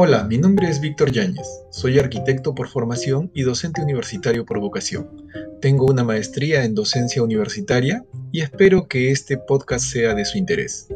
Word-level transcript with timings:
Hola, 0.00 0.22
mi 0.22 0.38
nombre 0.38 0.68
es 0.68 0.80
Víctor 0.80 1.10
Yáñez. 1.10 1.48
Soy 1.72 1.98
arquitecto 1.98 2.54
por 2.54 2.68
formación 2.68 3.32
y 3.34 3.42
docente 3.42 3.82
universitario 3.82 4.44
por 4.44 4.60
vocación. 4.60 5.26
Tengo 5.60 5.86
una 5.86 6.04
maestría 6.04 6.62
en 6.62 6.76
docencia 6.76 7.20
universitaria 7.20 8.04
y 8.30 8.42
espero 8.42 8.86
que 8.86 9.10
este 9.10 9.38
podcast 9.38 9.86
sea 9.86 10.14
de 10.14 10.24
su 10.24 10.38
interés. 10.38 10.86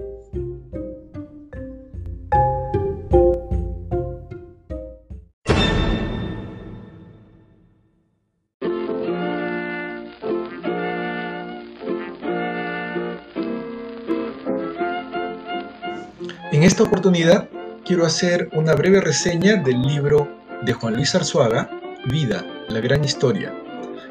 En 16.52 16.62
esta 16.62 16.84
oportunidad 16.84 17.48
quiero 17.84 18.06
hacer 18.06 18.48
una 18.52 18.74
breve 18.74 19.00
reseña 19.00 19.56
del 19.56 19.82
libro 19.82 20.28
de 20.62 20.72
Juan 20.72 20.94
Luis 20.94 21.14
Arzuaga, 21.14 21.70
Vida, 22.06 22.44
la 22.68 22.80
gran 22.80 23.04
historia, 23.04 23.52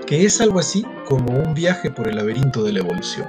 que 0.06 0.26
es 0.26 0.42
algo 0.42 0.60
así 0.60 0.86
como 1.08 1.38
un 1.38 1.54
viaje 1.54 1.90
por 1.90 2.08
el 2.08 2.16
laberinto 2.16 2.64
de 2.64 2.74
la 2.74 2.80
evolución. 2.80 3.28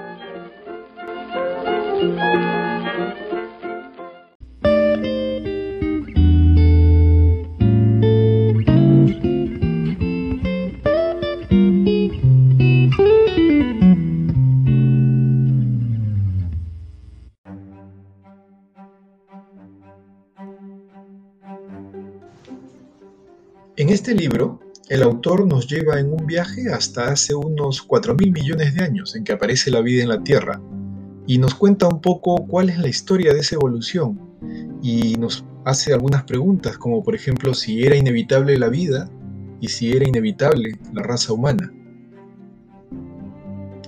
En 23.79 23.89
este 23.89 24.15
libro, 24.15 24.61
el 24.91 25.03
autor 25.03 25.47
nos 25.47 25.67
lleva 25.67 25.99
en 25.99 26.13
un 26.13 26.27
viaje 26.27 26.71
hasta 26.71 27.11
hace 27.11 27.35
unos 27.35 27.89
4.000 27.89 28.31
millones 28.31 28.75
de 28.75 28.85
años 28.85 29.17
en 29.17 29.25
que 29.25 29.33
aparece 29.33 29.71
la 29.71 29.81
vida 29.81 30.03
en 30.03 30.11
la 30.11 30.23
Tierra 30.23 30.61
y 31.27 31.39
nos 31.39 31.55
cuenta 31.55 31.89
un 31.89 32.03
poco 32.03 32.47
cuál 32.47 32.69
es 32.69 32.79
la 32.79 32.89
historia 32.89 33.33
de 33.33 33.41
esa 33.41 33.55
evolución 33.55 34.21
y 34.83 35.15
nos 35.15 35.47
hace 35.65 35.95
algunas 35.95 36.25
preguntas 36.25 36.77
como 36.77 37.03
por 37.03 37.15
ejemplo 37.15 37.55
si 37.55 37.83
era 37.83 37.97
inevitable 37.97 38.59
la 38.59 38.69
vida 38.69 39.09
y 39.63 39.69
si 39.69 39.93
era 39.93 40.07
inevitable 40.07 40.79
la 40.93 41.03
raza 41.03 41.33
humana. 41.33 41.73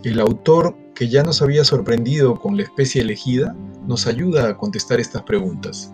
El 0.02 0.19
autor, 0.19 0.78
que 0.94 1.08
ya 1.08 1.22
nos 1.22 1.42
había 1.42 1.62
sorprendido 1.62 2.41
con 2.41 2.56
la 2.56 2.62
especie 2.62 3.02
elegida, 3.02 3.54
nos 3.86 4.06
ayuda 4.06 4.48
a 4.48 4.56
contestar 4.56 4.98
estas 4.98 5.24
preguntas. 5.24 5.92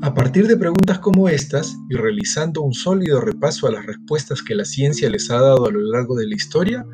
A 0.00 0.14
partir 0.14 0.46
de 0.46 0.56
preguntas 0.56 1.00
como 1.00 1.28
estas, 1.28 1.76
y 1.90 1.96
realizando 1.96 2.62
un 2.62 2.72
sólido 2.72 3.20
repaso 3.20 3.66
a 3.66 3.72
las 3.72 3.84
respuestas 3.84 4.42
que 4.42 4.54
la 4.54 4.64
ciencia 4.64 5.10
les 5.10 5.28
ha 5.30 5.40
dado 5.40 5.66
a 5.66 5.70
lo 5.70 5.80
largo 5.80 6.14
de 6.14 6.26
la 6.26 6.36
historia, 6.36 6.86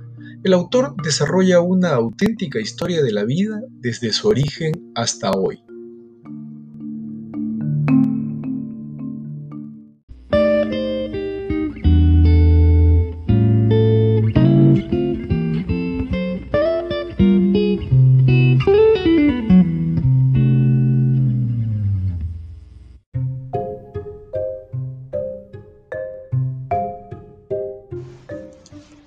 el 0.43 0.53
autor 0.53 0.95
desarrolla 1.03 1.61
una 1.61 1.95
auténtica 1.95 2.61
historia 2.61 3.03
de 3.03 3.13
la 3.13 3.25
vida 3.25 3.61
desde 3.81 4.13
su 4.13 4.29
origen 4.29 4.73
hasta 4.95 5.31
hoy. 5.33 5.64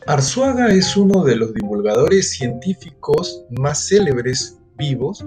Arzuaga 0.08 0.70
es 0.70 0.96
uno 0.96 1.26
de 1.26 1.36
los 1.36 1.54
divulgadores 1.54 2.30
científicos 2.30 3.44
más 3.50 3.90
célebres 3.90 4.58
vivos 4.78 5.26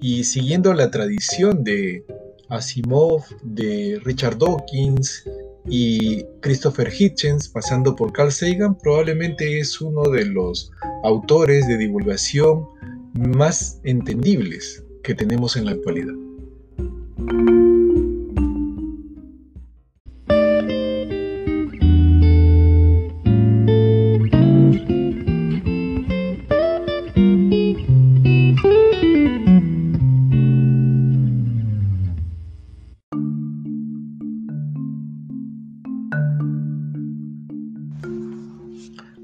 y 0.00 0.24
siguiendo 0.24 0.74
la 0.74 0.90
tradición 0.90 1.62
de 1.62 2.04
Asimov, 2.48 3.22
de 3.44 4.00
Richard 4.02 4.36
Dawkins 4.38 5.22
y 5.68 6.24
Christopher 6.40 6.92
Hitchens, 6.92 7.48
pasando 7.48 7.94
por 7.94 8.12
Carl 8.12 8.32
Sagan, 8.32 8.76
probablemente 8.76 9.60
es 9.60 9.80
uno 9.80 10.02
de 10.10 10.24
los 10.24 10.72
autores 11.04 11.68
de 11.68 11.78
divulgación 11.78 12.66
más 13.14 13.80
entendibles 13.84 14.84
que 15.04 15.14
tenemos 15.14 15.56
en 15.56 15.66
la 15.66 15.72
actualidad. 15.72 16.17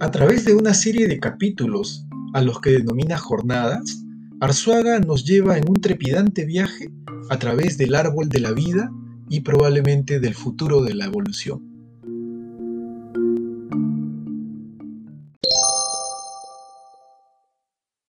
A 0.05 0.11
través 0.11 0.45
de 0.45 0.55
una 0.55 0.75
serie 0.75 1.09
de 1.09 1.19
capítulos 1.19 2.07
a 2.35 2.43
los 2.43 2.61
que 2.61 2.73
denomina 2.73 3.17
jornadas, 3.17 4.05
Arzuaga 4.39 5.01
nos 5.01 5.25
lleva 5.25 5.57
en 5.57 5.67
un 5.67 5.81
trepidante 5.81 6.45
viaje 6.45 6.91
a 7.31 7.39
través 7.39 7.79
del 7.79 7.95
árbol 7.95 8.29
de 8.29 8.41
la 8.41 8.53
vida 8.53 8.93
y 9.31 9.41
probablemente 9.41 10.21
del 10.21 10.35
futuro 10.35 10.83
de 10.83 10.93
la 10.93 11.07
evolución. 11.07 11.74